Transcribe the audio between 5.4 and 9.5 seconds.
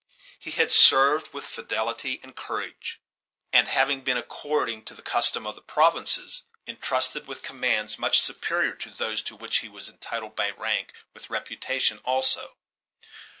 of the provinces, intrusted with commands much superior to those to